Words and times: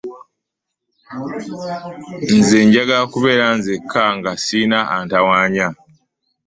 Nze 2.37 2.57
njagala 2.65 3.05
kubeera 3.13 3.47
nzeka 3.57 4.03
nga 4.17 4.31
sirina 4.43 4.79
antawanya. 4.95 5.67